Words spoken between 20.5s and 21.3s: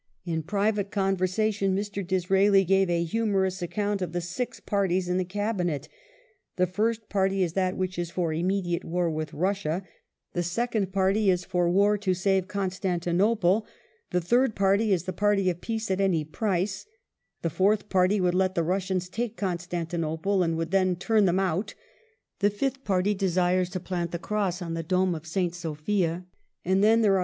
would then turn